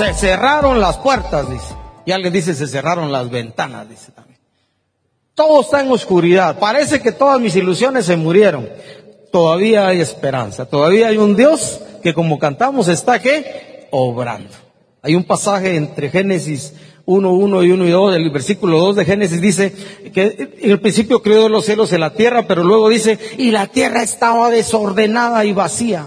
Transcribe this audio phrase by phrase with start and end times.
[0.00, 1.74] Se cerraron las puertas, dice.
[2.06, 4.38] Y alguien dice, se cerraron las ventanas, dice también.
[5.34, 6.58] Todo está en oscuridad.
[6.58, 8.66] Parece que todas mis ilusiones se murieron.
[9.30, 10.64] Todavía hay esperanza.
[10.64, 14.48] Todavía hay un Dios que como cantamos está que obrando.
[15.02, 16.72] Hay un pasaje entre Génesis
[17.04, 19.74] 1, 1 y 1 y 2, el versículo 2 de Génesis dice
[20.14, 23.66] que en el principio creó los cielos y la tierra, pero luego dice, y la
[23.66, 26.06] tierra estaba desordenada y vacía.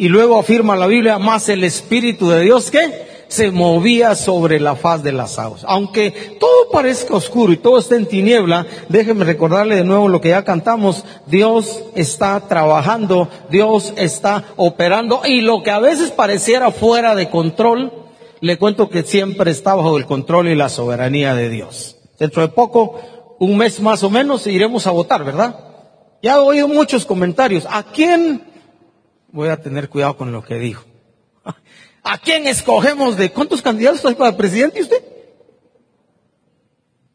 [0.00, 4.74] Y luego afirma la Biblia, más el Espíritu de Dios que se movía sobre la
[4.74, 5.62] faz de las aguas.
[5.66, 10.30] Aunque todo parezca oscuro y todo esté en tiniebla, déjenme recordarle de nuevo lo que
[10.30, 17.14] ya cantamos, Dios está trabajando, Dios está operando y lo que a veces pareciera fuera
[17.14, 17.92] de control,
[18.40, 21.98] le cuento que siempre está bajo el control y la soberanía de Dios.
[22.18, 25.56] Dentro de poco, un mes más o menos, iremos a votar, ¿verdad?
[26.22, 27.66] Ya he oído muchos comentarios.
[27.68, 28.49] ¿A quién?
[29.32, 30.84] Voy a tener cuidado con lo que dijo.
[32.02, 35.04] ¿A quién escogemos de cuántos candidatos hay para presidente usted?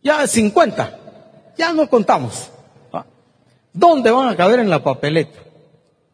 [0.02, 1.00] Ya 50.
[1.58, 2.52] Ya no contamos.
[3.74, 5.38] ¿Dónde van a caber en la papeleta?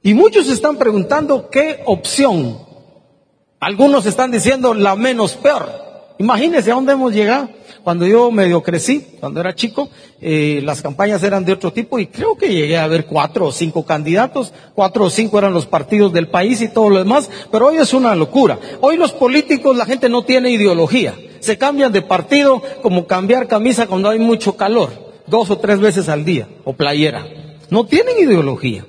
[0.01, 2.57] Y muchos están preguntando qué opción.
[3.59, 5.90] Algunos están diciendo la menos peor.
[6.21, 7.49] Imagínense a dónde hemos llegado.
[7.83, 9.89] Cuando yo medio crecí, cuando era chico,
[10.21, 13.51] eh, las campañas eran de otro tipo y creo que llegué a ver cuatro o
[13.51, 17.69] cinco candidatos, cuatro o cinco eran los partidos del país y todo lo demás, pero
[17.69, 18.59] hoy es una locura.
[18.81, 21.15] Hoy los políticos, la gente no tiene ideología.
[21.39, 24.91] Se cambian de partido como cambiar camisa cuando hay mucho calor,
[25.25, 27.25] dos o tres veces al día, o playera.
[27.71, 28.85] No tienen ideología.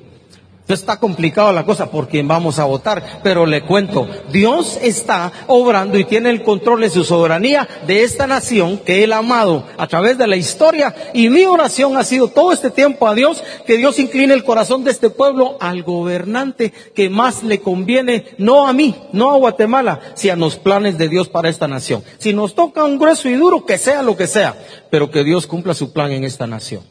[0.73, 5.98] Está complicada la cosa por quien vamos a votar, pero le cuento, Dios está obrando
[5.98, 9.87] y tiene el control de su soberanía de esta nación que Él ha amado a
[9.87, 13.77] través de la historia y mi oración ha sido todo este tiempo a Dios, que
[13.77, 18.73] Dios incline el corazón de este pueblo al gobernante que más le conviene, no a
[18.73, 22.02] mí, no a Guatemala, sino a los planes de Dios para esta nación.
[22.18, 24.57] Si nos toca un grueso y duro, que sea lo que sea,
[24.91, 26.83] pero que Dios cumpla su plan en esta nación.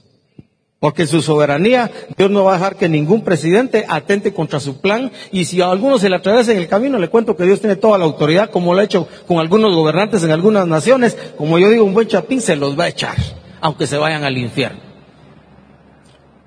[0.81, 5.12] Porque su soberanía, Dios no va a dejar que ningún presidente atente contra su plan.
[5.31, 7.75] Y si a alguno se le atraviesa en el camino, le cuento que Dios tiene
[7.75, 11.16] toda la autoridad, como lo ha hecho con algunos gobernantes en algunas naciones.
[11.38, 13.16] Como yo digo, un buen chapín se los va a echar,
[13.62, 14.80] aunque se vayan al infierno.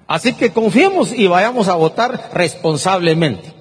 [0.09, 3.55] Así que confiemos y vayamos a votar responsablemente.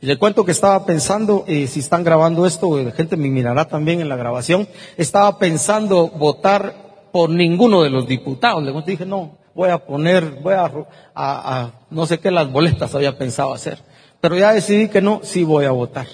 [0.00, 4.02] Le cuento que estaba pensando, eh, si están grabando esto, la gente me mirará también
[4.02, 4.68] en la grabación,
[4.98, 6.81] estaba pensando votar
[7.12, 8.64] por ninguno de los diputados.
[8.64, 13.52] Le dije, no, voy a poner, voy a, no sé qué las boletas había pensado
[13.52, 13.78] hacer.
[14.20, 16.06] Pero ya decidí que no, sí voy a votar.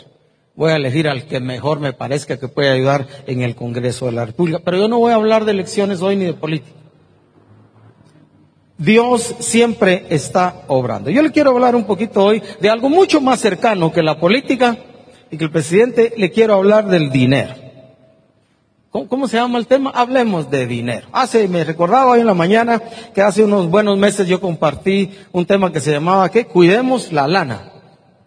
[0.55, 4.13] Voy a elegir al que mejor me parezca que pueda ayudar en el Congreso de
[4.13, 4.61] la República.
[4.65, 6.77] Pero yo no voy a hablar de elecciones hoy ni de política.
[8.77, 11.11] Dios siempre está obrando.
[11.11, 14.77] Yo le quiero hablar un poquito hoy de algo mucho más cercano que la política
[15.31, 17.68] y que el presidente le quiero hablar del dinero.
[18.91, 19.91] ¿Cómo, se llama el tema?
[19.95, 21.09] Hablemos de dinero.
[21.13, 22.81] Hace, me recordaba hoy en la mañana
[23.15, 26.47] que hace unos buenos meses yo compartí un tema que se llamaba ¿qué?
[26.47, 27.71] Cuidemos la lana.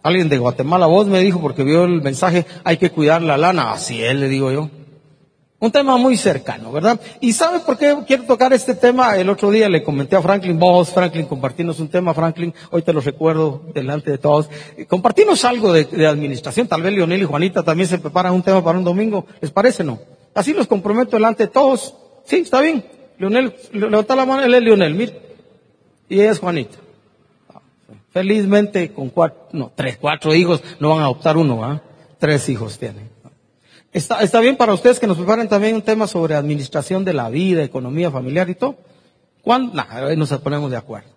[0.04, 3.72] Alguien de Guatemala voz me dijo porque vio el mensaje, hay que cuidar la lana.
[3.72, 4.70] Así es, le digo yo.
[5.60, 7.00] Un tema muy cercano, ¿verdad?
[7.20, 9.18] ¿Y sabe por qué quiero tocar este tema?
[9.18, 12.94] El otro día le comenté a Franklin, vos, Franklin, compartimos un tema, Franklin, hoy te
[12.94, 14.48] lo recuerdo delante de todos.
[14.88, 18.64] Compartimos algo de, de administración, tal vez Leonel y Juanita también se preparan un tema
[18.64, 20.00] para un domingo, ¿les parece no?
[20.34, 21.96] Así los comprometo delante de todos.
[22.26, 22.86] Sí, está bien.
[23.18, 25.22] Leonel, levanta la mano, él es Leonel, mire.
[26.10, 26.78] Y ella es Juanita.
[28.12, 31.82] Felizmente con cuatro, no, tres, cuatro hijos, no van a adoptar uno, ¿ah?
[32.20, 33.10] Tres hijos tienen.
[33.94, 37.30] Está, está bien para ustedes que nos preparen también un tema sobre administración de la
[37.30, 38.76] vida, economía familiar y todo.
[39.42, 39.74] ¿Cuándo?
[39.74, 41.10] Nah, nos ponemos de acuerdo.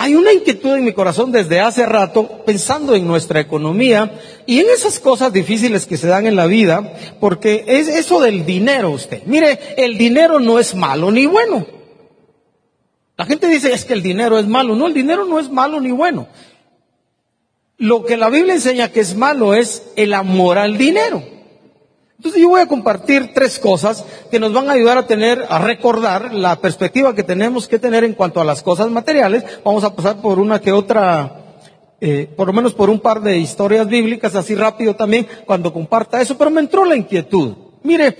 [0.00, 4.12] Hay una inquietud en mi corazón desde hace rato pensando en nuestra economía
[4.46, 8.46] y en esas cosas difíciles que se dan en la vida, porque es eso del
[8.46, 9.24] dinero usted.
[9.26, 11.66] Mire, el dinero no es malo ni bueno.
[13.16, 14.76] La gente dice es que el dinero es malo.
[14.76, 16.28] No, el dinero no es malo ni bueno.
[17.76, 21.24] Lo que la Biblia enseña que es malo es el amor al dinero.
[22.18, 25.60] Entonces yo voy a compartir tres cosas que nos van a ayudar a tener, a
[25.60, 29.44] recordar la perspectiva que tenemos que tener en cuanto a las cosas materiales.
[29.64, 31.60] Vamos a pasar por una que otra,
[32.00, 36.20] eh, por lo menos por un par de historias bíblicas, así rápido también, cuando comparta
[36.20, 37.54] eso, pero me entró la inquietud.
[37.84, 38.18] Mire,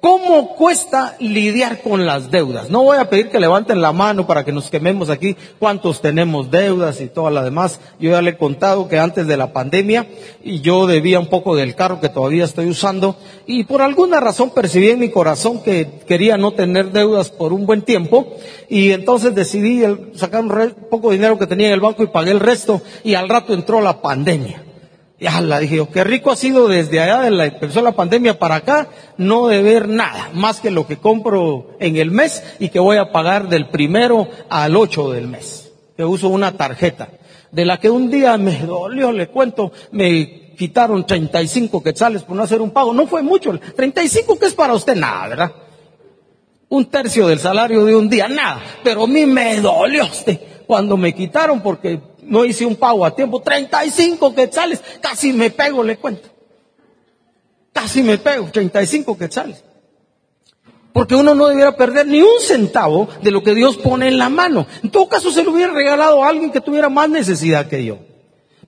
[0.00, 2.70] ¿Cómo cuesta lidiar con las deudas?
[2.70, 6.52] No voy a pedir que levanten la mano para que nos quememos aquí cuántos tenemos
[6.52, 7.80] deudas y todo lo demás.
[7.98, 10.06] Yo ya le he contado que antes de la pandemia
[10.44, 14.50] y yo debía un poco del carro que todavía estoy usando y por alguna razón
[14.50, 18.36] percibí en mi corazón que quería no tener deudas por un buen tiempo
[18.68, 19.82] y entonces decidí
[20.14, 23.14] sacar un poco de dinero que tenía en el banco y pagué el resto y
[23.14, 24.67] al rato entró la pandemia.
[25.20, 28.38] Ya la dije yo, qué rico ha sido desde allá de la empezó la pandemia
[28.38, 32.78] para acá, no deber nada, más que lo que compro en el mes y que
[32.78, 35.72] voy a pagar del primero al ocho del mes.
[35.96, 37.08] Que uso una tarjeta,
[37.50, 42.44] de la que un día me dolió, le cuento, me quitaron 35 quetzales por no
[42.44, 42.94] hacer un pago.
[42.94, 45.52] No fue mucho, 35 que es para usted nada, ¿verdad?
[46.68, 48.62] Un tercio del salario de un día, nada.
[48.84, 51.98] Pero a mí me dolió usted cuando me quitaron porque
[52.28, 56.28] no hice un pago a tiempo, 35 quetzales, casi me pego, le cuento.
[57.72, 59.64] Casi me pego, 35 quetzales.
[60.92, 64.28] Porque uno no debiera perder ni un centavo de lo que Dios pone en la
[64.28, 64.66] mano.
[64.82, 67.98] En todo caso, se lo hubiera regalado a alguien que tuviera más necesidad que yo.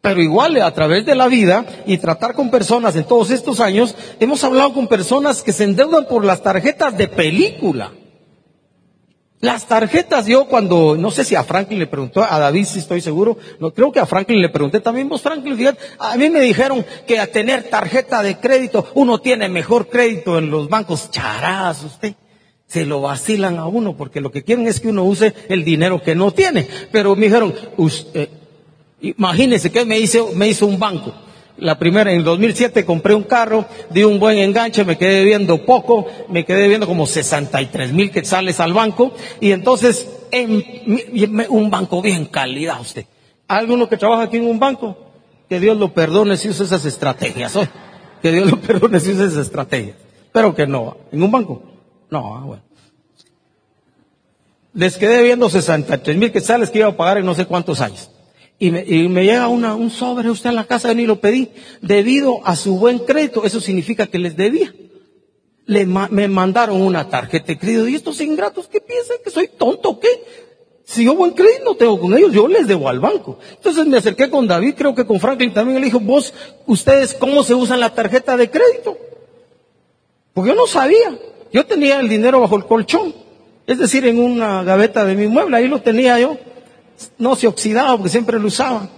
[0.01, 3.95] Pero igual, a través de la vida y tratar con personas en todos estos años,
[4.19, 7.93] hemos hablado con personas que se endeudan por las tarjetas de película.
[9.41, 13.01] Las tarjetas, yo cuando, no sé si a Franklin le preguntó, a David si estoy
[13.01, 16.85] seguro, no creo que a Franklin le pregunté también, vos Franklin, a mí me dijeron
[17.07, 22.15] que a tener tarjeta de crédito, uno tiene mejor crédito en los bancos, charadas usted.
[22.67, 26.03] Se lo vacilan a uno porque lo que quieren es que uno use el dinero
[26.03, 26.69] que no tiene.
[26.93, 28.29] Pero me dijeron, usted,
[29.01, 31.13] imagínese que me hizo, me hizo un banco.
[31.61, 35.65] La primera, en el 2007 compré un carro, di un buen enganche, me quedé viendo
[35.67, 40.65] poco, me quedé viendo como 63 mil quetzales al banco, y entonces, en,
[41.51, 43.05] un banco bien calidad usted.
[43.47, 44.97] ¿Alguno que trabaja aquí en un banco?
[45.49, 47.67] Que Dios lo perdone si usa esas estrategias, ¿oh?
[48.23, 49.97] Que Dios lo perdone si usa esas estrategias.
[50.33, 51.63] Pero que no, ¿en un banco?
[52.09, 52.63] No, ah, bueno.
[54.73, 58.09] Les quedé viendo 63 mil quetzales que iba a pagar en no sé cuántos años.
[58.63, 61.49] Y me, llega una, un sobre usted a la casa, ni lo pedí.
[61.81, 64.75] Debido a su buen crédito, eso significa que les debía.
[65.65, 67.89] Le, me mandaron una tarjeta de crédito.
[67.89, 69.17] ¿Y estos ingratos qué piensan?
[69.25, 70.09] ¿Que soy tonto qué?
[70.85, 73.39] Si yo buen crédito no tengo con ellos, yo les debo al banco.
[73.51, 76.35] Entonces me acerqué con David, creo que con Franklin también, le dijo, vos,
[76.67, 78.99] ustedes, ¿cómo se usan la tarjeta de crédito?
[80.35, 81.19] Porque yo no sabía.
[81.51, 83.15] Yo tenía el dinero bajo el colchón.
[83.67, 86.37] Es decir, en una gaveta de mi mueble, ahí lo tenía yo
[87.19, 88.89] no se oxidaba porque siempre lo usaba.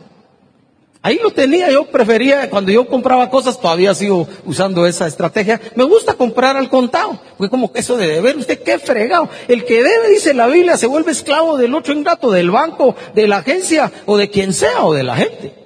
[1.04, 5.60] Ahí lo tenía, yo prefería, cuando yo compraba cosas, todavía sigo usando esa estrategia.
[5.75, 9.28] Me gusta comprar al contado, porque como eso de deber, usted qué fregado.
[9.49, 13.26] El que debe, dice la Biblia, se vuelve esclavo del otro ingrato, del banco, de
[13.26, 15.62] la agencia, o de quien sea, o de la gente.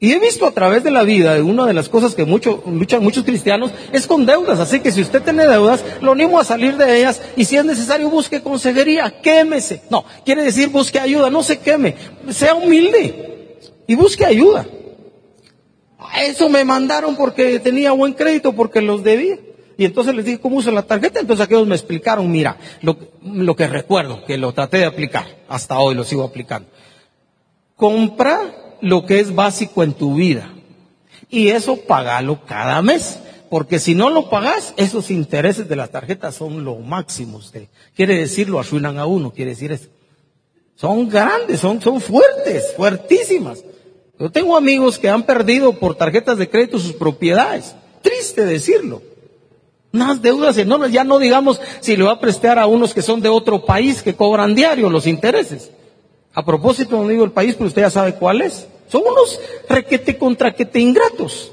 [0.00, 3.02] Y he visto a través de la vida, una de las cosas que mucho, luchan
[3.02, 4.60] muchos cristianos, es con deudas.
[4.60, 7.64] Así que si usted tiene deudas, lo animo a salir de ellas y si es
[7.64, 9.82] necesario busque consejería, quémese.
[9.90, 11.96] No, quiere decir busque ayuda, no se queme,
[12.30, 13.58] sea humilde
[13.88, 14.66] y busque ayuda.
[16.16, 19.36] Eso me mandaron porque tenía buen crédito, porque los debía.
[19.76, 21.18] Y entonces les dije, ¿cómo uso la tarjeta?
[21.18, 25.78] Entonces aquellos me explicaron, mira, lo, lo que recuerdo, que lo traté de aplicar, hasta
[25.80, 26.68] hoy lo sigo aplicando.
[27.74, 30.52] Compra lo que es básico en tu vida.
[31.30, 33.20] Y eso pagalo cada mes.
[33.50, 37.38] Porque si no lo pagas, esos intereses de la tarjeta son lo máximo.
[37.38, 37.68] Usted.
[37.94, 39.88] Quiere decir, lo arruinan a uno, quiere decir eso.
[40.76, 43.64] Son grandes, son, son fuertes, fuertísimas.
[44.18, 47.74] Yo tengo amigos que han perdido por tarjetas de crédito sus propiedades.
[48.02, 49.02] Triste decirlo.
[49.92, 53.22] Unas deudas enormes, ya no digamos si le va a prestar a unos que son
[53.22, 55.70] de otro país que cobran diario los intereses.
[56.38, 58.68] A propósito, no digo el país, pero usted ya sabe cuál es.
[58.86, 61.50] Son unos requete contra que ingratos.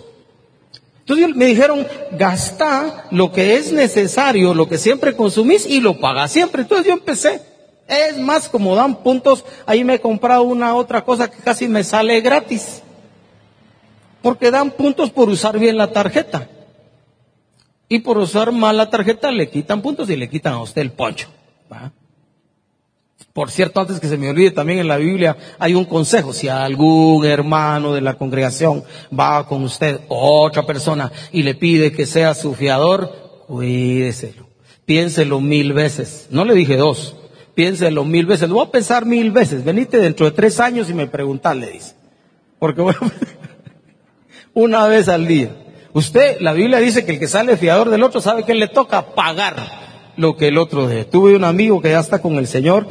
[1.00, 6.32] Entonces me dijeron, gasta lo que es necesario, lo que siempre consumís y lo pagas
[6.32, 6.62] siempre.
[6.62, 7.42] Entonces yo empecé.
[7.88, 11.84] Es más, como dan puntos, ahí me he comprado una otra cosa que casi me
[11.84, 12.84] sale gratis.
[14.22, 16.48] Porque dan puntos por usar bien la tarjeta.
[17.90, 20.92] Y por usar mal la tarjeta le quitan puntos y le quitan a usted el
[20.92, 21.28] poncho.
[21.74, 21.92] ¿va?
[23.36, 26.32] Por cierto, antes que se me olvide, también en la Biblia hay un consejo.
[26.32, 32.06] Si algún hermano de la congregación va con usted, otra persona, y le pide que
[32.06, 34.48] sea su fiador, cuídeselo.
[34.86, 36.28] Piénselo mil veces.
[36.30, 37.18] No le dije dos.
[37.56, 38.48] Piénselo mil veces.
[38.48, 39.66] Lo voy a pensar mil veces.
[39.66, 41.96] Venite dentro de tres años y me preguntas, le dice.
[42.58, 43.00] Porque bueno,
[44.54, 45.54] una vez al día.
[45.92, 49.14] Usted, la Biblia dice que el que sale fiador del otro sabe que le toca
[49.14, 49.58] pagar
[50.16, 51.04] lo que el otro debe.
[51.04, 52.88] Tuve un amigo que ya está con el Señor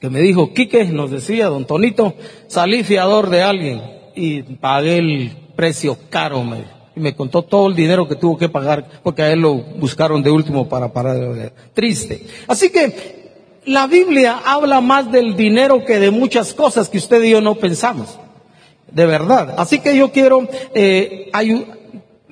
[0.00, 2.14] que me dijo, Quique, nos decía don Tonito,
[2.46, 3.82] salí fiador de alguien
[4.14, 6.64] y pagué el precio caro, me,
[6.96, 10.22] y me contó todo el dinero que tuvo que pagar, porque a él lo buscaron
[10.22, 12.26] de último para parar, triste.
[12.48, 13.20] Así que
[13.66, 17.56] la Biblia habla más del dinero que de muchas cosas que usted y yo no
[17.56, 18.18] pensamos,
[18.90, 19.54] de verdad.
[19.58, 21.30] Así que yo quiero eh,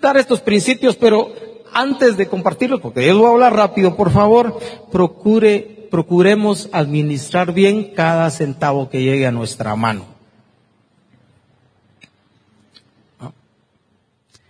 [0.01, 1.31] dar estos principios, pero
[1.73, 4.59] antes de compartirlos, porque yo voy a hablar rápido, por favor,
[4.91, 10.19] procure procuremos administrar bien cada centavo que llegue a nuestra mano.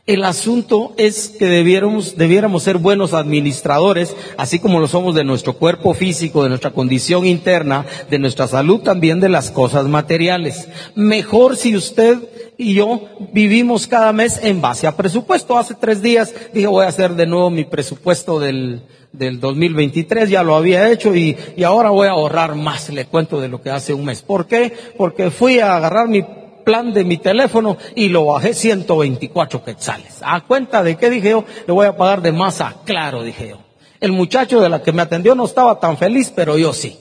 [0.09, 5.53] El asunto es que debiéramos, debiéramos ser buenos administradores, así como lo somos de nuestro
[5.53, 10.67] cuerpo físico, de nuestra condición interna, de nuestra salud, también de las cosas materiales.
[10.95, 12.21] Mejor si usted
[12.59, 13.01] y yo
[13.33, 15.57] vivimos cada mes en base a presupuesto.
[15.57, 20.43] Hace tres días dije voy a hacer de nuevo mi presupuesto del, del 2023, ya
[20.43, 23.71] lo había hecho y, y ahora voy a ahorrar más, le cuento de lo que
[23.71, 24.23] hace un mes.
[24.23, 24.77] ¿Por qué?
[24.99, 26.23] Porque fui a agarrar mi
[26.65, 30.19] plan de mi teléfono y lo bajé 124 quetzales.
[30.23, 33.51] A cuenta de que dije yo, le voy a pagar de más a claro, dije
[33.51, 33.59] yo.
[34.01, 36.99] El muchacho de la que me atendió no estaba tan feliz, pero yo sí.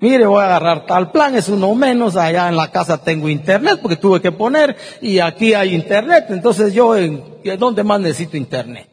[0.00, 3.80] Mire, voy a agarrar tal plan, es uno menos, allá en la casa tengo internet
[3.82, 6.94] porque tuve que poner y aquí hay internet, entonces yo,
[7.58, 8.88] ¿dónde más necesito internet?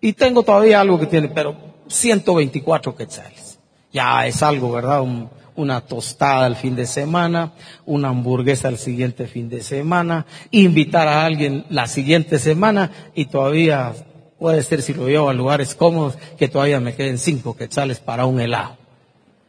[0.00, 1.56] Y tengo todavía algo que tiene, pero
[1.88, 3.58] 124 quetzales.
[3.92, 5.02] Ya es algo, ¿verdad?
[5.02, 7.52] Un, una tostada el fin de semana,
[7.84, 13.92] una hamburguesa el siguiente fin de semana, invitar a alguien la siguiente semana y todavía
[14.38, 18.26] puede ser si lo llevo a lugares cómodos que todavía me queden cinco quetzales para
[18.26, 18.76] un helado.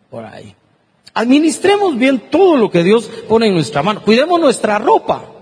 [0.10, 0.57] Por ahí.
[1.18, 4.04] Administremos bien todo lo que Dios pone en nuestra mano.
[4.04, 5.34] Cuidemos nuestra ropa.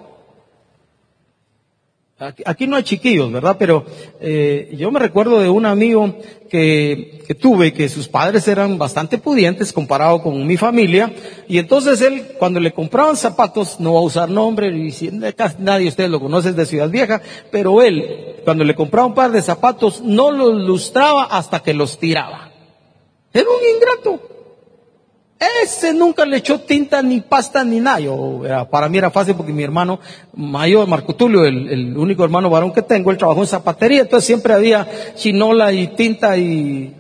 [2.18, 3.58] Aquí, no hay chiquillos, ¿verdad?
[3.60, 3.86] Pero
[4.22, 6.16] eh, yo me recuerdo de un amigo
[6.50, 11.14] que, tuve, que sus padres eran bastante pudientes comparado con mi familia,
[11.50, 14.94] y entonces él, cuando le compraban zapatos, no va a usar nombre, y
[15.36, 19.14] casi nadie de ustedes lo conoce de Ciudad Vieja, pero él, cuando le compraba un
[19.14, 22.50] par de zapatos, no los lustraba hasta que los tiraba.
[23.34, 24.35] Era un ingrato.
[25.64, 28.00] Ese nunca le echó tinta ni pasta ni nada.
[28.00, 30.00] Yo, para mí era fácil porque mi hermano
[30.34, 34.26] mayor, Marco Tulio, el, el, único hermano varón que tengo, él trabajó en zapatería, entonces
[34.26, 36.94] siempre había chinola y tinta y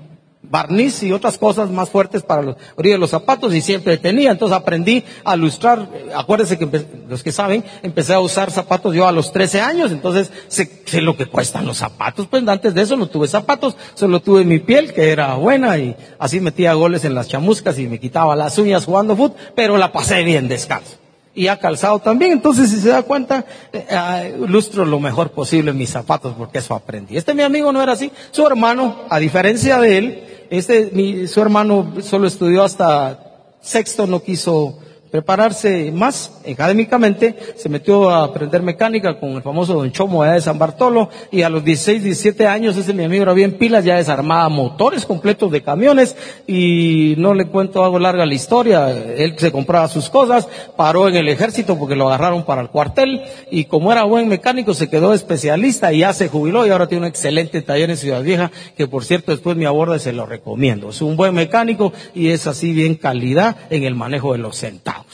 [0.56, 4.32] barniz y otras cosas más fuertes para los de los zapatos y siempre tenía.
[4.32, 5.90] Entonces aprendí a lustrar.
[6.16, 9.92] Acuérdense que los que saben, empecé a usar zapatos yo a los 13 años.
[9.92, 12.28] Entonces sé, sé, lo que cuestan los zapatos.
[12.28, 15.94] Pues antes de eso no tuve zapatos, solo tuve mi piel que era buena y
[16.20, 19.92] así metía goles en las chamuscas y me quitaba las uñas jugando fútbol, pero la
[19.92, 21.05] pasé bien descalzo.
[21.36, 25.74] Y ha calzado también, entonces si se da cuenta, eh, eh, lustro lo mejor posible
[25.74, 27.18] mis zapatos porque eso aprendí.
[27.18, 31.42] Este mi amigo no era así, su hermano, a diferencia de él, este, mi, su
[31.42, 33.20] hermano solo estudió hasta
[33.62, 34.80] sexto, no quiso
[35.16, 40.42] prepararse más académicamente, se metió a aprender mecánica con el famoso Don Chomo allá de
[40.42, 43.96] San Bartolo y a los 16, 17 años ese mi amigo era bien pilas, ya
[43.96, 46.18] desarmaba motores completos de camiones
[46.48, 51.16] y no le cuento algo larga la historia, él se compraba sus cosas, paró en
[51.16, 55.14] el ejército porque lo agarraron para el cuartel y como era buen mecánico se quedó
[55.14, 58.86] especialista y ya se jubiló y ahora tiene un excelente taller en Ciudad Vieja que
[58.86, 60.90] por cierto después me aborda y se lo recomiendo.
[60.90, 65.05] Es un buen mecánico y es así bien calidad en el manejo de los centavos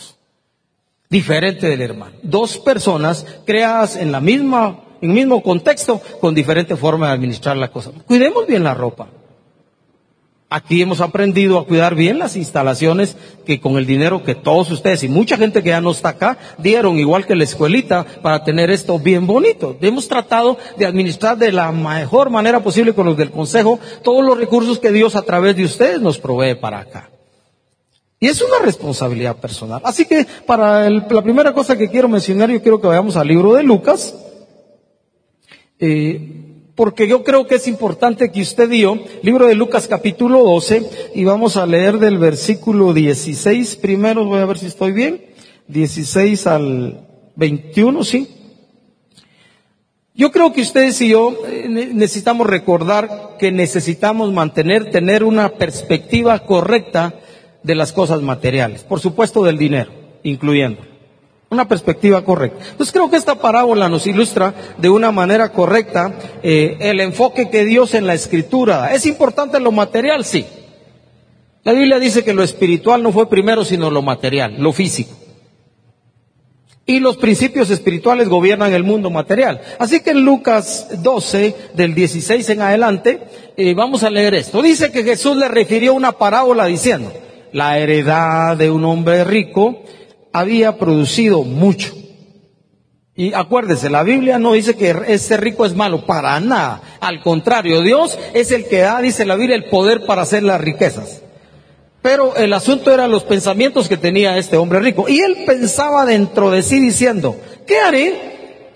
[1.10, 2.16] diferente del hermano.
[2.24, 7.58] Dos personas creadas en la misma, en el mismo contexto, con diferente forma de administrar
[7.58, 7.92] la cosa.
[8.08, 9.10] Cuidemos bien la ropa.
[10.54, 15.02] Aquí hemos aprendido a cuidar bien las instalaciones que con el dinero que todos ustedes
[15.02, 18.70] y mucha gente que ya no está acá dieron, igual que la escuelita, para tener
[18.70, 19.78] esto bien bonito.
[19.80, 24.38] Hemos tratado de administrar de la mejor manera posible con los del Consejo todos los
[24.38, 27.10] recursos que Dios a través de ustedes nos provee para acá.
[28.24, 29.82] Y es una responsabilidad personal.
[29.84, 33.56] Así que para la primera cosa que quiero mencionar, yo quiero que vayamos al libro
[33.56, 34.16] de Lucas,
[35.80, 40.88] eh, porque yo creo que es importante que usted dio, libro de Lucas capítulo 12,
[41.16, 45.26] y vamos a leer del versículo 16 primero, voy a ver si estoy bien,
[45.68, 48.28] 16 al 21, ¿sí?
[50.14, 56.38] Yo creo que ustedes y yo eh, necesitamos recordar que necesitamos mantener, tener una perspectiva
[56.46, 57.16] correcta
[57.64, 59.92] de las cosas materiales, por supuesto del dinero,
[60.24, 60.82] incluyendo.
[61.50, 62.64] Una perspectiva correcta.
[62.72, 66.14] Entonces creo que esta parábola nos ilustra de una manera correcta
[66.44, 68.94] eh, el enfoque que Dios en la escritura.
[68.94, 70.24] ¿Es importante lo material?
[70.24, 70.46] Sí.
[71.64, 75.12] La Biblia dice que lo espiritual no fue primero sino lo material, lo físico.
[76.86, 79.62] Y los principios espirituales gobiernan el mundo material.
[79.78, 83.22] Así que en Lucas 12, del 16 en adelante,
[83.56, 84.62] eh, vamos a leer esto.
[84.62, 87.12] Dice que Jesús le refirió una parábola diciendo,
[87.54, 89.84] la heredad de un hombre rico
[90.34, 91.94] había producido mucho.
[93.16, 96.82] Y acuérdese, la Biblia no dice que ese rico es malo, para nada.
[97.02, 100.62] Al contrario, Dios es el que da, dice la Biblia, el poder para hacer las
[100.62, 101.22] riquezas.
[102.02, 105.06] Pero el asunto era los pensamientos que tenía este hombre rico.
[105.08, 107.36] Y él pensaba dentro de sí diciendo,
[107.68, 108.31] ¿qué haré?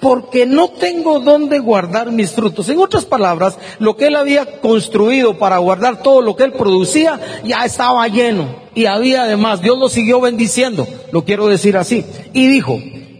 [0.05, 2.69] Porque no tengo dónde guardar mis frutos.
[2.69, 7.19] En otras palabras, lo que él había construido para guardar todo lo que él producía
[7.43, 8.55] ya estaba lleno.
[8.75, 12.05] Y había además, Dios lo siguió bendiciendo, lo quiero decir así.
[12.33, 12.79] Y dijo,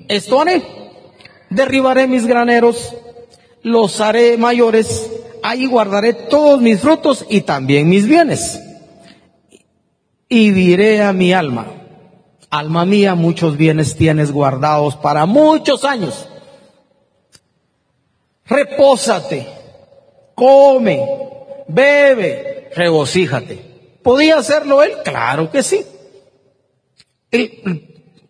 [0.09, 0.43] esto
[1.49, 2.93] derribaré mis graneros,
[3.63, 5.09] los haré mayores,
[5.41, 8.61] ahí guardaré todos mis frutos y también mis bienes.
[10.29, 11.65] Y diré a mi alma,
[12.51, 16.27] alma mía, muchos bienes tienes guardados para muchos años.
[18.47, 19.47] Repósate,
[20.35, 21.03] come,
[21.67, 23.75] bebe, regocíjate.
[24.03, 24.93] ¿Podía hacerlo él?
[25.03, 25.83] Claro que sí.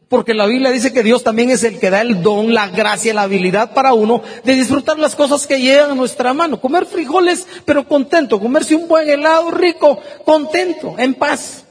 [0.08, 3.14] porque la Biblia dice que Dios también es el que da el don, la gracia,
[3.14, 6.62] la habilidad para uno de disfrutar las cosas que llegan a nuestra mano.
[6.62, 8.40] Comer frijoles, pero contento.
[8.40, 11.66] Comerse un buen helado rico, contento, en paz.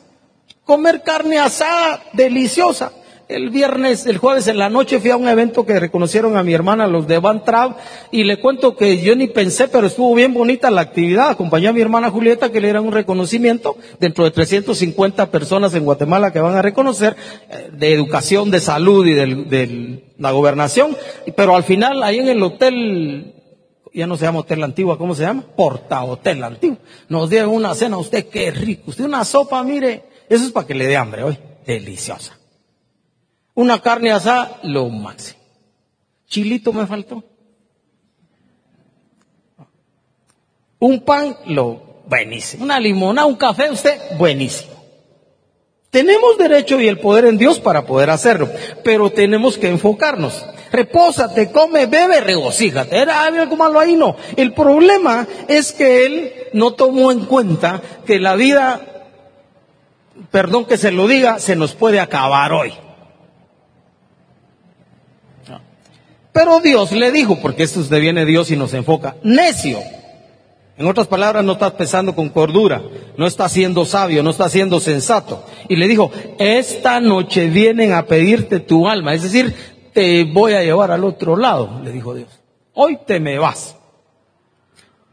[0.64, 2.92] Comer carne asada, deliciosa.
[3.26, 6.52] El viernes, el jueves en la noche fui a un evento que reconocieron a mi
[6.52, 7.74] hermana, los de Van Trav,
[8.10, 11.30] y le cuento que yo ni pensé, pero estuvo bien bonita la actividad.
[11.30, 15.84] Acompañé a mi hermana Julieta que le dieron un reconocimiento dentro de 350 personas en
[15.84, 17.16] Guatemala que van a reconocer
[17.48, 20.94] eh, de educación, de salud y de la gobernación.
[21.34, 23.34] Pero al final, ahí en el hotel,
[23.94, 25.44] ya no se llama Hotel Antigua, ¿cómo se llama?
[25.56, 26.76] Porta Hotel Antiguo.
[27.08, 28.82] Nos dieron una cena, usted qué rico.
[28.88, 31.38] Usted una sopa, mire, eso es para que le dé hambre hoy.
[31.66, 32.43] Deliciosa.
[33.54, 35.40] Una carne asada, lo máximo.
[36.26, 37.22] Chilito me faltó.
[40.80, 42.64] Un pan, lo buenísimo.
[42.64, 44.74] Una limonada, un café, usted, buenísimo.
[45.90, 48.50] Tenemos derecho y el poder en Dios para poder hacerlo,
[48.82, 50.44] pero tenemos que enfocarnos.
[50.72, 52.98] Repósate, come, bebe, regocíjate.
[52.98, 54.16] Era algo malo ahí, no.
[54.36, 58.80] El problema es que él no tomó en cuenta que la vida,
[60.32, 62.72] perdón que se lo diga, se nos puede acabar hoy.
[66.34, 69.78] Pero Dios le dijo, porque esto usted viene Dios y nos enfoca, necio.
[70.76, 72.82] En otras palabras, no estás pensando con cordura,
[73.16, 75.44] no estás siendo sabio, no estás siendo sensato.
[75.68, 76.10] Y le dijo,
[76.40, 79.54] esta noche vienen a pedirte tu alma, es decir,
[79.92, 82.30] te voy a llevar al otro lado, le dijo Dios.
[82.72, 83.76] Hoy te me vas.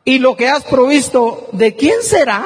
[0.03, 2.43] Y lo que has provisto, ¿de quién será?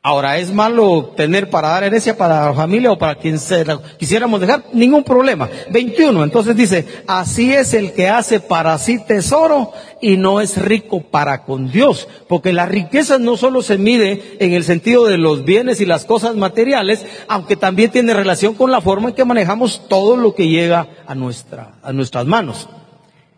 [0.00, 3.66] Ahora, ¿es malo tener para dar herencia para la familia o para quien se
[3.98, 4.62] quisiéramos dejar?
[4.72, 5.48] Ningún problema.
[5.70, 11.02] 21, entonces dice, así es el que hace para sí tesoro y no es rico
[11.02, 12.06] para con Dios.
[12.28, 16.04] Porque la riqueza no solo se mide en el sentido de los bienes y las
[16.04, 20.46] cosas materiales, aunque también tiene relación con la forma en que manejamos todo lo que
[20.46, 22.68] llega a, nuestra, a nuestras manos.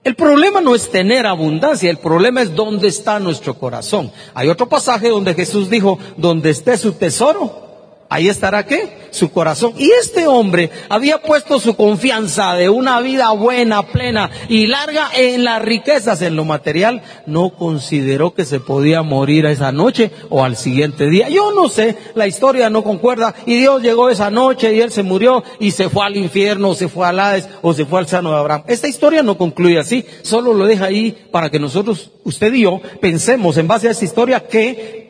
[0.02, 4.10] El problema no es tener abundancia, el problema es dónde está nuestro corazón.
[4.32, 7.69] Hay otro pasaje donde Jesús dijo, donde esté su tesoro,
[8.10, 9.00] ahí estará qué?
[9.10, 9.72] Su corazón.
[9.78, 15.44] Y este hombre había puesto su confianza de una vida buena, plena y larga en
[15.44, 17.02] las riquezas, en lo material.
[17.26, 21.28] No consideró que se podía morir esa noche o al siguiente día.
[21.28, 23.34] Yo no sé, la historia no concuerda.
[23.46, 26.74] Y Dios llegó esa noche y él se murió y se fue al infierno o
[26.74, 28.64] se fue al Hades o se fue al sano de Abraham.
[28.66, 30.04] Esta historia no concluye así.
[30.22, 34.04] Solo lo deja ahí para que nosotros, usted y yo, pensemos en base a esta
[34.04, 35.09] historia qué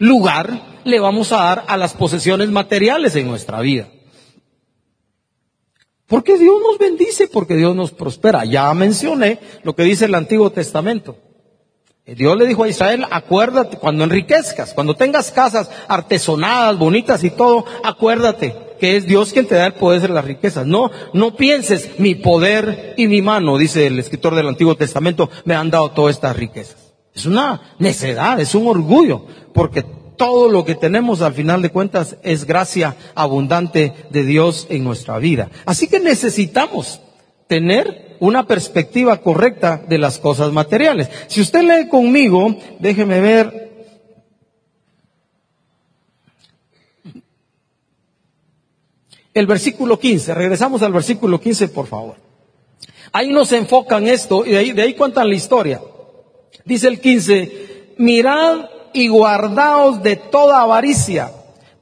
[0.00, 3.88] lugar le vamos a dar a las posesiones materiales en nuestra vida.
[6.08, 8.44] Porque Dios nos bendice, porque Dios nos prospera.
[8.44, 11.16] Ya mencioné lo que dice el Antiguo Testamento.
[12.04, 17.64] Dios le dijo a Israel, acuérdate, cuando enriquezcas, cuando tengas casas artesonadas, bonitas y todo,
[17.84, 20.66] acuérdate que es Dios quien te da el poder de las riquezas.
[20.66, 25.54] No, no pienses, mi poder y mi mano, dice el escritor del Antiguo Testamento, me
[25.54, 26.89] han dado todas estas riquezas.
[27.14, 29.84] Es una necedad, es un orgullo, porque
[30.20, 35.18] todo lo que tenemos al final de cuentas es gracia abundante de Dios en nuestra
[35.18, 35.50] vida.
[35.64, 37.00] Así que necesitamos
[37.46, 41.08] tener una perspectiva correcta de las cosas materiales.
[41.26, 43.70] Si usted lee conmigo, déjeme ver.
[49.32, 52.16] El versículo 15, regresamos al versículo 15, por favor.
[53.10, 55.80] Ahí nos enfocan esto y de ahí, de ahí cuentan la historia.
[56.64, 61.32] Dice el 15, mirad y guardaos de toda avaricia,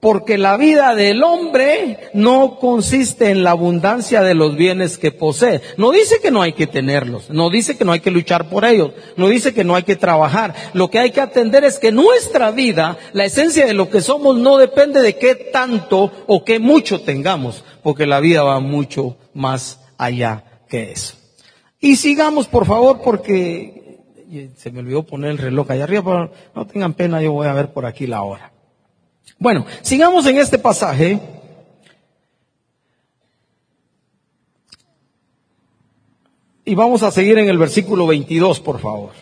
[0.01, 5.61] porque la vida del hombre no consiste en la abundancia de los bienes que posee.
[5.77, 8.65] No dice que no hay que tenerlos, no dice que no hay que luchar por
[8.65, 10.55] ellos, no dice que no hay que trabajar.
[10.73, 14.37] Lo que hay que atender es que nuestra vida, la esencia de lo que somos,
[14.37, 19.81] no depende de qué tanto o qué mucho tengamos, porque la vida va mucho más
[19.97, 21.15] allá que eso.
[21.81, 23.79] Y sigamos, por favor, porque
[24.57, 27.53] se me olvidó poner el reloj allá arriba, pero no tengan pena, yo voy a
[27.53, 28.53] ver por aquí la hora.
[29.39, 31.21] Bueno, sigamos en este pasaje.
[36.65, 39.13] Y vamos a seguir en el versículo 22, por favor.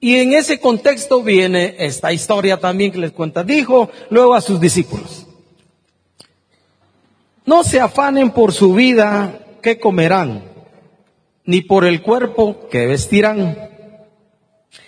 [0.00, 3.44] Y en ese contexto viene esta historia también que les cuenta.
[3.44, 5.26] Dijo luego a sus discípulos,
[7.44, 10.49] no se afanen por su vida qué comerán,
[11.44, 13.56] ni por el cuerpo que vestirán.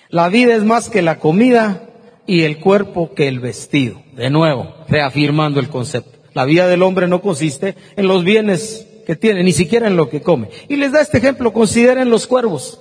[0.09, 1.89] La vida es más que la comida
[2.27, 4.03] y el cuerpo que el vestido.
[4.15, 6.19] De nuevo, reafirmando el concepto.
[6.35, 10.09] La vida del hombre no consiste en los bienes que tiene, ni siquiera en lo
[10.09, 10.49] que come.
[10.69, 12.81] Y les da este ejemplo, consideren los cuervos.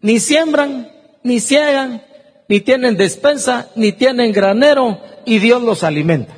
[0.00, 0.90] Ni siembran,
[1.22, 2.02] ni ciegan,
[2.48, 6.34] ni tienen despensa, ni tienen granero, y Dios los alimenta.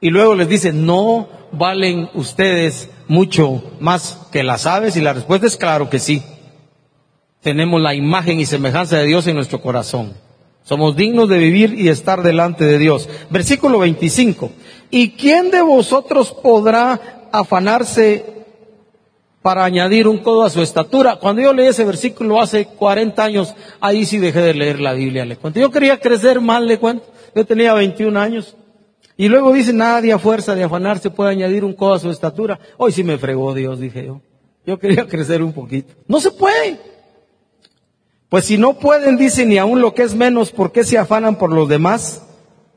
[0.00, 5.46] Y luego les dice, no valen ustedes mucho más que las aves, y la respuesta
[5.46, 6.22] es claro que sí.
[7.40, 10.14] Tenemos la imagen y semejanza de Dios en nuestro corazón.
[10.64, 13.08] Somos dignos de vivir y estar delante de Dios.
[13.30, 14.50] Versículo 25.
[14.90, 18.24] ¿Y quién de vosotros podrá afanarse
[19.42, 21.20] para añadir un codo a su estatura?
[21.20, 25.24] Cuando yo leí ese versículo hace 40 años, ahí sí dejé de leer la Biblia,
[25.24, 25.60] le cuento.
[25.60, 27.06] Yo quería crecer más, le cuento.
[27.32, 28.56] Yo tenía 21 años.
[29.16, 32.58] Y luego dice, nadie a fuerza de afanarse puede añadir un codo a su estatura.
[32.76, 34.20] Hoy sí me fregó Dios, dije yo.
[34.66, 35.94] Yo quería crecer un poquito.
[36.06, 36.78] No se puede.
[38.28, 41.36] Pues si no pueden, dice, ni aún lo que es menos, ¿por qué se afanan
[41.36, 42.22] por los demás?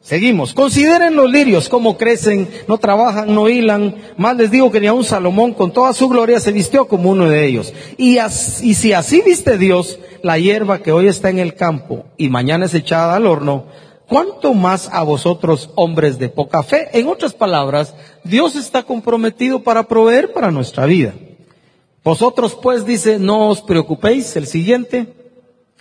[0.02, 0.54] Seguimos.
[0.54, 3.96] Consideren los lirios, cómo crecen, no trabajan, no hilan.
[4.18, 7.30] Más les digo que ni aún Salomón con toda su gloria se vistió como uno
[7.30, 7.74] de ellos.
[7.98, 12.30] Y, y si así viste Dios la hierba que hoy está en el campo y
[12.30, 13.66] mañana es echada al horno,
[14.10, 16.90] ¿cuánto más a vosotros hombres de poca fe?
[16.94, 21.14] En otras palabras, Dios está comprometido para proveer para nuestra vida.
[22.04, 25.14] Vosotros pues dice, no os preocupéis, el siguiente,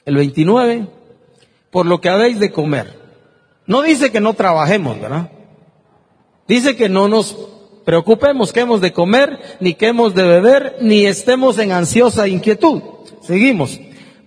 [0.04, 0.86] el 29,
[1.70, 2.98] por lo que habéis de comer.
[3.66, 5.30] No dice que no trabajemos, ¿verdad?
[6.46, 7.36] Dice que no nos
[7.84, 12.82] preocupemos que hemos de comer, ni que hemos de beber, ni estemos en ansiosa inquietud.
[13.22, 13.78] Seguimos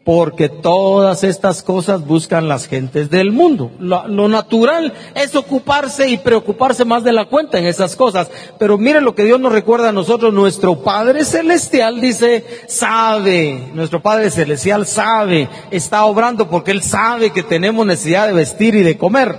[0.04, 3.72] porque todas estas cosas buscan las gentes del mundo.
[3.80, 8.32] Lo, natural es ocuparse y preocuparse más de la cuenta en esas cosas.
[8.58, 10.34] Pero miren lo que Dios nos recuerda a nosotros.
[10.34, 17.44] Nuestro Padre Celestial dice, sabe, nuestro Padre Celestial sabe, está obrando porque Él sabe que
[17.44, 19.38] tenemos necesidad de vestir y de comer.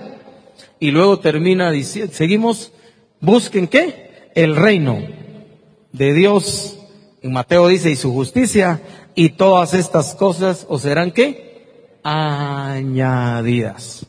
[0.78, 2.72] Y luego termina diciendo, seguimos,
[3.20, 4.30] busquen qué?
[4.34, 4.98] El reino
[5.92, 6.78] de Dios.
[7.20, 8.80] En Mateo dice, y su justicia,
[9.14, 11.98] y todas estas cosas os serán qué?
[12.02, 14.06] Añadidas.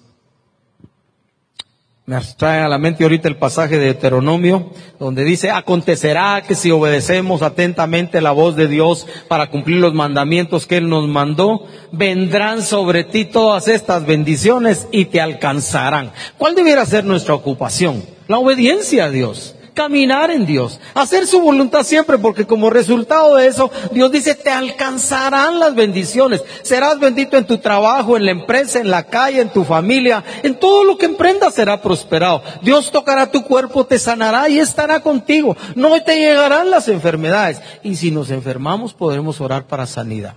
[2.06, 6.70] Me trae a la mente ahorita el pasaje de Deuteronomio, donde dice, acontecerá que si
[6.70, 12.62] obedecemos atentamente la voz de Dios para cumplir los mandamientos que Él nos mandó, vendrán
[12.62, 16.12] sobre ti todas estas bendiciones y te alcanzarán.
[16.38, 18.04] ¿Cuál debiera ser nuestra ocupación?
[18.28, 23.48] La obediencia a Dios caminar en Dios, hacer su voluntad siempre, porque como resultado de
[23.48, 26.44] eso, Dios dice, te alcanzarán las bendiciones.
[26.62, 30.56] Serás bendito en tu trabajo, en la empresa, en la calle, en tu familia, en
[30.60, 32.44] todo lo que emprendas será prosperado.
[32.62, 35.58] Dios tocará tu cuerpo, te sanará y estará contigo.
[35.76, 37.62] No te llegarán las enfermedades.
[37.84, 40.36] Y si nos enfermamos, podremos orar para sanidad.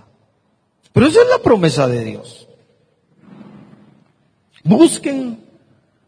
[0.93, 2.47] Pero esa es la promesa de Dios.
[4.63, 5.46] Busquen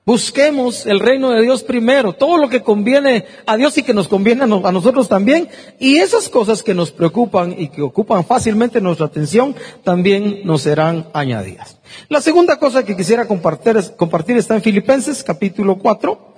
[0.09, 4.07] Busquemos el reino de Dios primero, todo lo que conviene a Dios y que nos
[4.07, 5.49] conviene a, nosotros también.
[5.77, 11.09] Y esas cosas que nos preocupan y que ocupan fácilmente nuestra atención también nos serán
[11.13, 11.77] añadidas.
[12.07, 16.33] La segunda cosa que quisiera compartir, compartir está en Filipenses capítulo 4.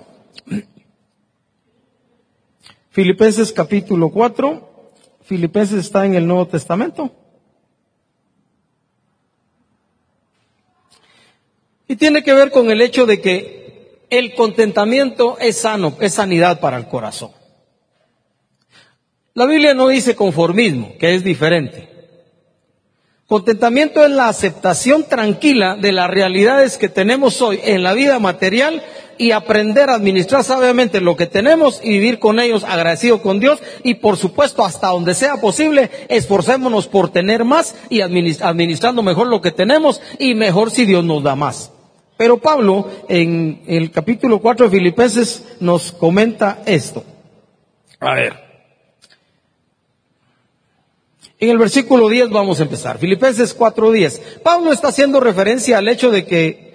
[2.90, 4.84] Filipenses capítulo 4.
[5.22, 7.10] Filipenses está en el Nuevo Testamento.
[11.88, 13.61] Y tiene que ver con el hecho de que
[14.12, 17.30] el contentamiento es sano, es sanidad para el corazón.
[19.32, 21.88] La Biblia no dice conformismo, que es diferente.
[23.26, 28.82] Contentamiento es la aceptación tranquila de las realidades que tenemos hoy en la vida material
[29.16, 33.62] y aprender a administrar sabiamente lo que tenemos y vivir con ellos agradecido con Dios
[33.82, 39.40] y por supuesto hasta donde sea posible esforcémonos por tener más y administrando mejor lo
[39.40, 41.70] que tenemos y mejor si Dios nos da más.
[42.22, 47.02] Pero Pablo en el capítulo 4 de Filipenses nos comenta esto.
[47.98, 48.34] A ver.
[51.40, 52.98] En el versículo 10 vamos a empezar.
[52.98, 54.40] Filipenses 4:10.
[54.44, 56.71] Pablo está haciendo referencia al hecho de que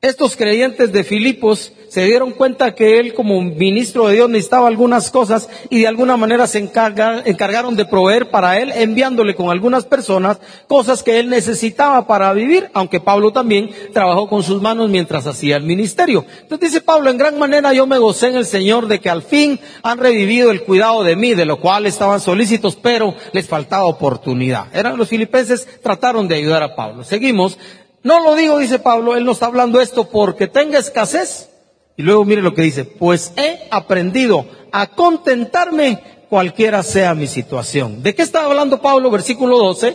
[0.00, 5.10] estos creyentes de Filipos se dieron cuenta que él como ministro de Dios necesitaba algunas
[5.10, 10.38] cosas y de alguna manera se encargaron de proveer para él enviándole con algunas personas
[10.68, 15.56] cosas que él necesitaba para vivir, aunque Pablo también trabajó con sus manos mientras hacía
[15.56, 16.24] el ministerio.
[16.42, 19.22] Entonces dice Pablo, en gran manera yo me gocé en el Señor de que al
[19.22, 23.86] fin han revivido el cuidado de mí, de lo cual estaban solícitos, pero les faltaba
[23.86, 24.66] oportunidad.
[24.72, 27.02] Eran los filipenses, trataron de ayudar a Pablo.
[27.02, 27.58] Seguimos.
[28.08, 31.50] No lo digo, dice Pablo, él no está hablando esto porque tenga escasez,
[31.94, 35.98] Y luego mire lo que dice, pues he aprendido a contentarme
[36.30, 38.02] cualquiera sea mi situación.
[38.02, 39.10] ¿De qué está hablando Pablo?
[39.10, 39.94] Versículo 12.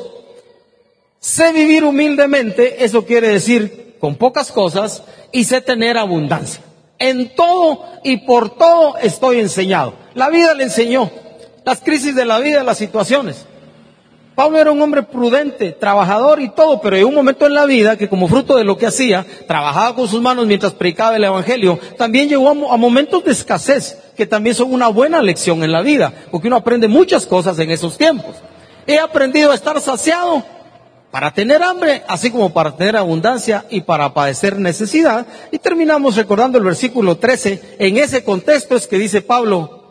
[1.20, 6.62] Sé vivir humildemente, eso quiere decir con pocas cosas, y sé tener abundancia.
[7.00, 9.96] En todo y por todo estoy enseñado.
[10.14, 11.10] La vida le enseñó.
[11.66, 13.48] Las crisis de la vida, las situaciones.
[14.36, 17.98] Pablo era un hombre prudente, trabajador y todo, pero hay un momento en la vida
[17.98, 21.80] que como fruto de lo que hacía, trabajaba con sus manos mientras predicaba el Evangelio,
[21.98, 26.12] también llegó a, momentos de escasez, que también son una buena lección en la vida,
[26.32, 28.36] porque uno aprende muchas cosas en esos tiempos.
[28.88, 30.44] He aprendido a estar saciado
[31.12, 35.28] para tener hambre, así como para tener abundancia y para padecer necesidad.
[35.52, 39.84] Y terminamos recordando el versículo 13, en ese contexto es que dice Pablo,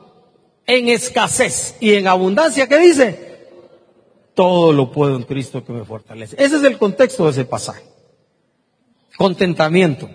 [0.66, 3.31] en escasez y en abundancia, ¿qué dice?
[4.34, 6.36] Todo lo puedo en Cristo que me fortalece.
[6.38, 7.82] Ese es el contexto de ese pasaje.
[9.16, 10.08] Contentamiento.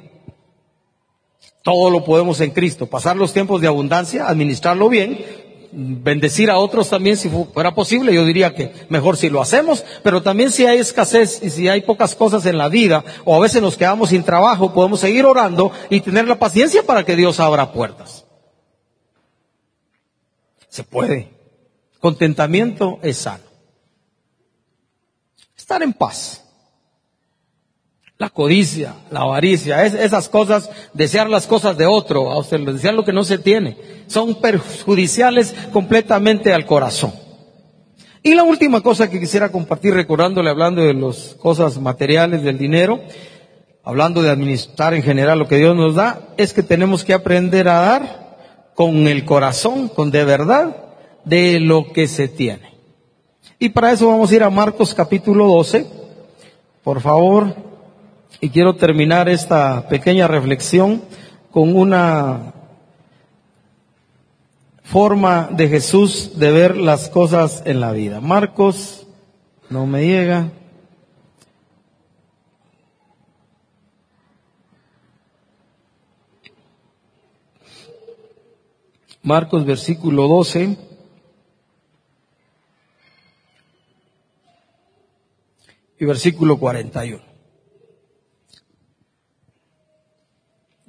[1.64, 2.88] Todo lo podemos en Cristo.
[2.88, 5.24] Pasar los tiempos de abundancia, administrarlo bien,
[5.72, 8.14] bendecir a otros también si fuera posible.
[8.14, 11.82] Yo diría que mejor si lo hacemos, pero también si hay escasez y si hay
[11.82, 15.72] pocas cosas en la vida o a veces nos quedamos sin trabajo, podemos seguir orando
[15.90, 18.26] y tener la paciencia para que Dios abra puertas.
[20.70, 21.30] Se puede.
[22.00, 23.47] Contentamiento es sano
[25.68, 26.46] estar en paz.
[28.18, 33.04] La codicia, la avaricia, esas cosas, desear las cosas de otro, a usted desear lo
[33.04, 33.76] que no se tiene,
[34.08, 37.12] son perjudiciales completamente al corazón.
[38.24, 43.02] Y la última cosa que quisiera compartir recordándole, hablando de las cosas materiales del dinero,
[43.84, 47.68] hablando de administrar en general lo que Dios nos da, es que tenemos que aprender
[47.68, 50.78] a dar con el corazón, con de verdad,
[51.26, 52.77] de lo que se tiene.
[53.60, 55.88] Y para eso vamos a ir a Marcos capítulo 12,
[56.84, 57.56] por favor.
[58.40, 61.02] Y quiero terminar esta pequeña reflexión
[61.50, 62.54] con una
[64.84, 68.22] forma de Jesús de ver las cosas en la vida.
[68.22, 69.08] Marcos,
[69.72, 70.52] no me llega.
[79.24, 80.87] Marcos versículo 12.
[86.00, 87.28] Y versículo 41.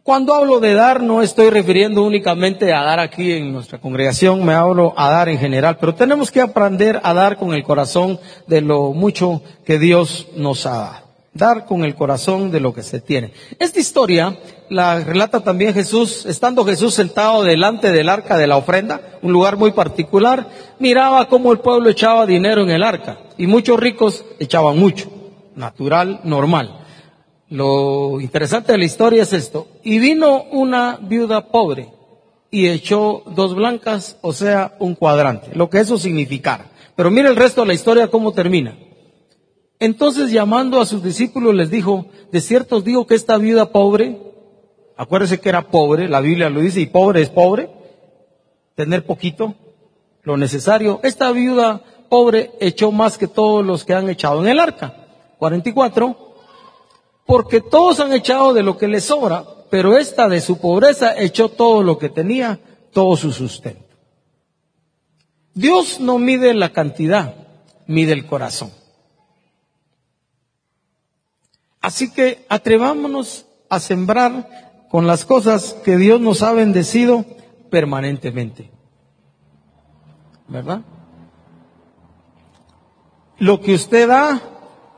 [0.03, 4.55] Cuando hablo de dar, no estoy refiriendo únicamente a dar aquí en nuestra congregación, me
[4.55, 8.63] hablo a dar en general, pero tenemos que aprender a dar con el corazón de
[8.63, 11.08] lo mucho que Dios nos ha dado.
[11.35, 13.33] Dar con el corazón de lo que se tiene.
[13.59, 14.37] Esta historia
[14.71, 19.57] la relata también Jesús, estando Jesús sentado delante del arca de la ofrenda, un lugar
[19.57, 24.79] muy particular, miraba cómo el pueblo echaba dinero en el arca y muchos ricos echaban
[24.79, 25.11] mucho,
[25.55, 26.81] natural, normal.
[27.51, 29.69] Lo interesante de la historia es esto.
[29.83, 31.89] Y vino una viuda pobre
[32.51, 36.67] y echó dos blancas, o sea, un cuadrante, lo que eso significara.
[36.95, 38.77] Pero mire el resto de la historia cómo termina.
[39.81, 44.21] Entonces llamando a sus discípulos les dijo, de cierto os digo que esta viuda pobre,
[44.97, 47.71] acuérdese que era pobre, la Biblia lo dice, y pobre es pobre,
[48.75, 49.55] tener poquito,
[50.23, 51.01] lo necesario.
[51.03, 54.95] Esta viuda pobre echó más que todos los que han echado en el arca.
[55.39, 56.17] 44.
[57.27, 61.49] Porque todos han echado de lo que les sobra, pero esta de su pobreza echó
[61.49, 62.59] todo lo que tenía,
[62.93, 63.85] todo su sustento.
[65.55, 67.35] Dios no mide la cantidad,
[67.87, 68.71] mide el corazón.
[71.89, 77.25] Así que atrevámonos a sembrar con las cosas que Dios nos ha bendecido
[77.71, 78.71] permanentemente.
[80.49, 80.83] ¿Verdad?
[83.39, 84.39] Lo que usted da,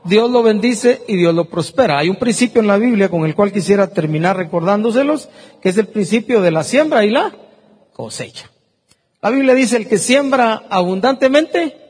[0.03, 1.97] Dios lo bendice y Dios lo prospera.
[1.97, 5.29] Hay un principio en la Biblia con el cual quisiera terminar recordándoselos,
[5.61, 7.33] que es el principio de la siembra y la
[7.93, 8.51] cosecha.
[9.21, 11.80] La Biblia dice, el que siembra abundantemente,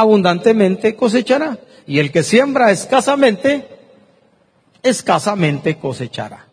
[0.00, 1.58] abundantemente cosechará.
[1.86, 3.68] Y el que siembra escasamente,
[4.82, 6.46] escasamente cosechará.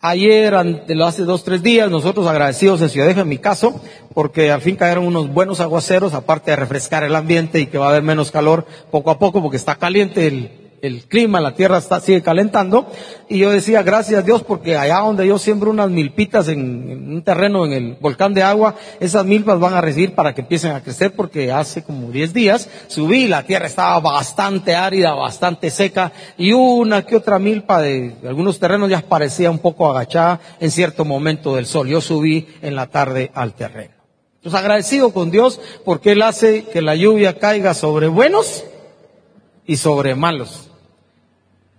[0.00, 3.80] Ayer, hace dos, tres días, nosotros agradecidos en Ciudad en mi caso,
[4.14, 7.86] porque al fin cayeron unos buenos aguaceros, aparte de refrescar el ambiente y que va
[7.86, 11.78] a haber menos calor poco a poco, porque está caliente el, el clima, la tierra
[11.78, 12.86] está, sigue calentando.
[13.28, 17.22] Y yo decía, gracias a Dios, porque allá donde yo siembro unas milpitas en, un
[17.22, 20.82] terreno en el volcán de agua, esas milpas van a recibir para que empiecen a
[20.82, 26.52] crecer, porque hace como 10 días subí, la tierra estaba bastante árida, bastante seca, y
[26.52, 31.56] una que otra milpa de, algunos terrenos ya parecía un poco agachada en cierto momento
[31.56, 31.88] del sol.
[31.88, 33.94] Yo subí en la tarde al terreno.
[34.36, 38.62] Entonces agradecido con Dios porque Él hace que la lluvia caiga sobre buenos
[39.66, 40.70] y sobre malos.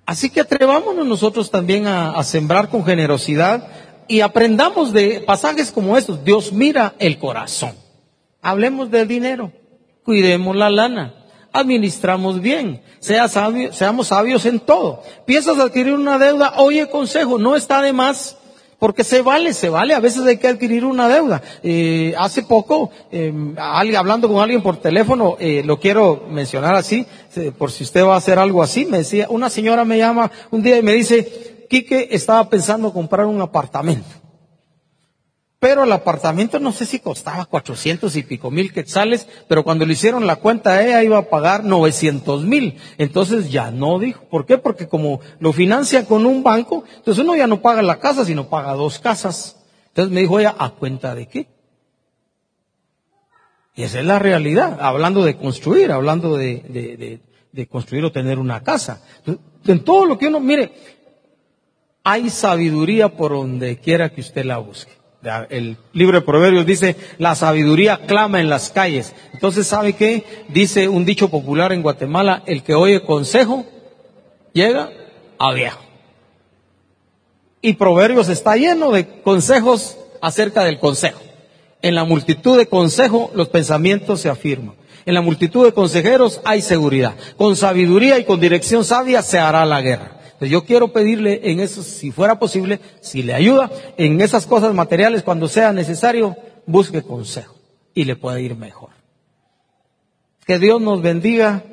[0.05, 3.67] Así que atrevámonos nosotros también a, sembrar con generosidad
[4.07, 6.23] y aprendamos de pasajes como estos.
[6.23, 7.73] Dios mira el corazón.
[8.41, 9.51] Hablemos del dinero,
[10.03, 11.13] cuidemos la lana,
[11.51, 15.03] administramos bien, sea sabio, seamos sabios en todo.
[15.25, 18.36] Piensas adquirir una deuda, oye consejo, no está de más
[18.79, 19.93] porque se vale, se vale.
[19.93, 21.41] A veces hay que adquirir una deuda.
[21.63, 27.05] Eh, hace poco, eh, hablando con alguien por teléfono, eh, lo quiero mencionar así,
[27.57, 30.61] por si usted va a hacer algo así, me decía, una señora me llama un
[30.61, 34.26] día y me dice, Quique estaba pensando comprar un apartamento.
[35.59, 39.93] Pero el apartamento no sé si costaba cuatrocientos y pico mil quetzales, pero cuando le
[39.93, 42.77] hicieron la cuenta ella iba a pagar novecientos mil.
[42.99, 44.23] Entonces ya no dijo.
[44.29, 44.59] ¿Por qué?
[44.59, 48.49] Porque como lo financia con un banco, entonces uno ya no paga la casa, sino
[48.49, 49.57] paga dos casas.
[49.87, 51.47] Entonces me dijo ella, ¿a cuenta de qué?
[53.75, 57.19] Y esa es la realidad, hablando de construir, hablando de
[57.69, 59.01] construir o tener una casa.
[59.65, 60.71] en todo lo que uno, mire,
[62.03, 64.97] hay sabiduría por donde quiera que usted la busque.
[65.49, 69.13] El libro de Proverbios dice, la sabiduría clama en las calles.
[69.33, 70.23] Entonces, ¿sabe qué?
[70.49, 73.65] Dice un dicho popular en Guatemala, el que oye consejo,
[74.53, 74.89] llega
[75.37, 75.81] a viejo.
[77.61, 81.19] Y Proverbios está lleno de consejos acerca del consejo.
[81.81, 84.75] En la multitud de consejos los pensamientos se afirman.
[85.05, 87.15] En la multitud de consejeros hay seguridad.
[87.37, 91.81] Con sabiduría y con dirección sabia se hará la guerra yo quiero pedirle en eso,
[91.81, 97.55] si fuera posible, si le ayuda en esas cosas materiales cuando sea necesario, busque consejo
[97.93, 98.89] y le puede ir mejor.
[100.45, 101.63] Que Dios nos bendiga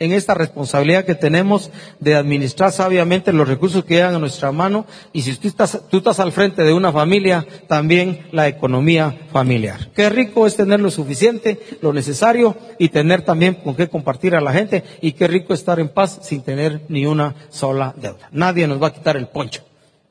[0.00, 4.86] en esta responsabilidad que tenemos de administrar sabiamente los recursos que llegan a nuestra mano
[5.12, 9.90] y si tú estás, tú estás al frente de una familia, también la economía familiar.
[9.94, 14.40] Qué rico es tener lo suficiente, lo necesario y tener también con qué compartir a
[14.40, 18.30] la gente y qué rico estar en paz sin tener ni una sola deuda.
[18.32, 19.62] Nadie nos va a quitar el poncho,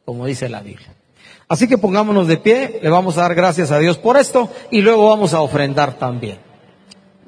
[0.06, 0.94] como dice la Biblia.
[1.48, 4.82] Así que pongámonos de pie, le vamos a dar gracias a Dios por esto y
[4.82, 6.49] luego vamos a ofrendar también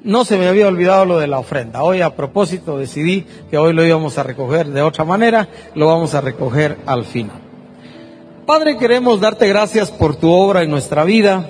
[0.04, 1.82] no se me había olvidado lo de la ofrenda.
[1.82, 6.14] Hoy a propósito decidí que hoy lo íbamos a recoger de otra manera, lo vamos
[6.14, 7.40] a recoger al final.
[8.46, 11.48] Padre, queremos darte gracias por tu obra en nuestra vida.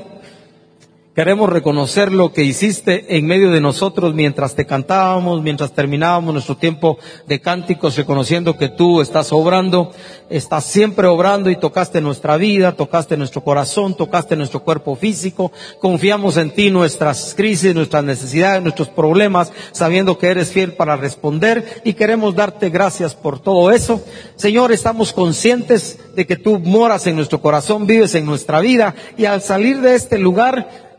[1.14, 6.56] Queremos reconocer lo que hiciste en medio de nosotros mientras te cantábamos, mientras terminábamos nuestro
[6.56, 6.96] tiempo
[7.28, 9.92] de cánticos, reconociendo que tú estás obrando,
[10.30, 15.52] estás siempre obrando y tocaste nuestra vida, tocaste nuestro corazón, tocaste nuestro cuerpo físico.
[15.82, 21.82] Confiamos en ti nuestras crisis, nuestras necesidades, nuestros problemas, sabiendo que eres fiel para responder
[21.84, 24.02] y queremos darte gracias por todo eso.
[24.36, 29.26] Señor, estamos conscientes de que tú moras en nuestro corazón, vives en nuestra vida y
[29.26, 30.91] al salir de este lugar,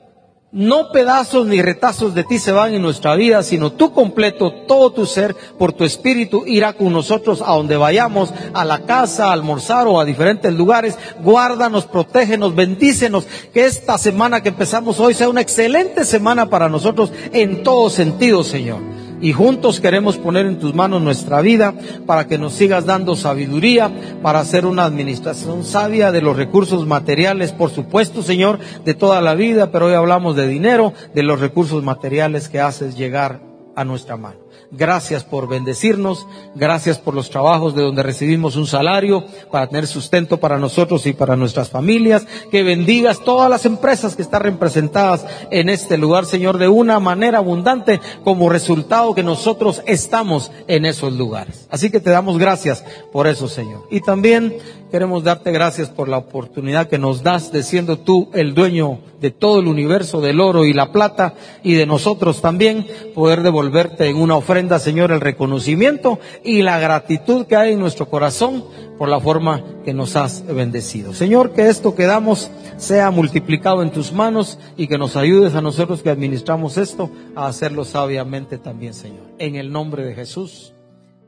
[0.53, 4.91] no pedazos ni retazos de ti se van en nuestra vida, sino tú completo, todo
[4.91, 9.33] tu ser, por tu espíritu, irá con nosotros a donde vayamos, a la casa, a
[9.33, 10.95] almorzar o a diferentes lugares.
[11.23, 13.25] Guárdanos, protégenos, bendícenos.
[13.51, 18.43] Que esta semana que empezamos hoy sea una excelente semana para nosotros en todo sentido,
[18.43, 18.92] Señor
[19.23, 21.73] y juntos queremos poner en tus manos nuestra vida
[22.05, 23.89] para que nos sigas dando sabiduría
[24.21, 29.33] para hacer una administración sabia de los recursos materiales, por supuesto, Señor, de toda la
[29.33, 33.39] vida, pero hoy hablamos de dinero, de los recursos materiales que haces llegar
[33.77, 34.42] a nuestra mano.
[34.75, 40.39] Gracias por bendecirnos, gracias por los trabajos de donde recibimos un salario para tener sustento
[40.39, 42.25] para nosotros y para nuestras familias.
[42.49, 47.37] Que bendigas todas las empresas que están representadas en este lugar, Señor, de una manera
[47.37, 51.67] abundante como resultado que nosotros estamos en esos lugares.
[51.69, 53.83] Así que te damos gracias por eso, Señor.
[53.91, 54.57] Y también
[54.93, 59.31] queremos darte gracias por la oportunidad que nos das de siendo tú el dueño de
[59.31, 64.17] todo el universo, del oro y la plata, y de nosotros también, poder devolverte en
[64.17, 68.65] una ofrenda, Señor, el reconocimiento y la gratitud que hay en nuestro corazón
[68.99, 71.15] por la forma que nos has bendecido.
[71.15, 75.61] Señor, que esto que damos sea multiplicado en tus manos y que nos ayudes a
[75.61, 79.25] nosotros que administramos esto a hacerlo sabiamente también, Señor.
[79.39, 80.75] En el nombre de Jesús.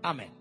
[0.03, 0.34] Amén.